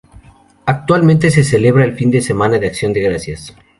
[0.65, 3.55] Actualmente se celebra el fin de semana de Acción de Gracias.